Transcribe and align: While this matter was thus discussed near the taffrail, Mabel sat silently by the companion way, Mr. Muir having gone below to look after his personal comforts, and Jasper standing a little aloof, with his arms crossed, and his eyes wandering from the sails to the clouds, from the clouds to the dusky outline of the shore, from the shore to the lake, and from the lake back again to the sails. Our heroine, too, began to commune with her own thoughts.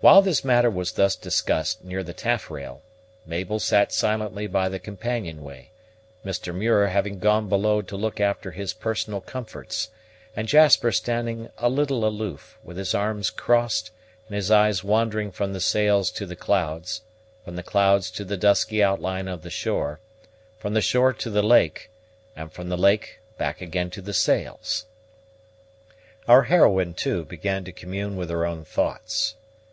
While 0.00 0.20
this 0.20 0.44
matter 0.44 0.68
was 0.68 0.92
thus 0.92 1.16
discussed 1.16 1.82
near 1.82 2.02
the 2.02 2.12
taffrail, 2.12 2.82
Mabel 3.24 3.58
sat 3.58 3.90
silently 3.90 4.46
by 4.46 4.68
the 4.68 4.78
companion 4.78 5.42
way, 5.42 5.70
Mr. 6.22 6.54
Muir 6.54 6.88
having 6.88 7.18
gone 7.20 7.48
below 7.48 7.80
to 7.80 7.96
look 7.96 8.20
after 8.20 8.50
his 8.50 8.74
personal 8.74 9.22
comforts, 9.22 9.88
and 10.36 10.46
Jasper 10.46 10.92
standing 10.92 11.48
a 11.56 11.70
little 11.70 12.04
aloof, 12.06 12.58
with 12.62 12.76
his 12.76 12.94
arms 12.94 13.30
crossed, 13.30 13.92
and 14.26 14.36
his 14.36 14.50
eyes 14.50 14.84
wandering 14.84 15.32
from 15.32 15.54
the 15.54 15.60
sails 15.60 16.10
to 16.10 16.26
the 16.26 16.36
clouds, 16.36 17.00
from 17.42 17.56
the 17.56 17.62
clouds 17.62 18.10
to 18.10 18.26
the 18.26 18.36
dusky 18.36 18.82
outline 18.82 19.26
of 19.26 19.40
the 19.40 19.48
shore, 19.48 20.00
from 20.58 20.74
the 20.74 20.82
shore 20.82 21.14
to 21.14 21.30
the 21.30 21.42
lake, 21.42 21.90
and 22.36 22.52
from 22.52 22.68
the 22.68 22.76
lake 22.76 23.20
back 23.38 23.62
again 23.62 23.88
to 23.88 24.02
the 24.02 24.12
sails. 24.12 24.84
Our 26.28 26.42
heroine, 26.42 26.92
too, 26.92 27.24
began 27.24 27.64
to 27.64 27.72
commune 27.72 28.16
with 28.18 28.28
her 28.28 28.44
own 28.44 28.66
thoughts. 28.66 29.36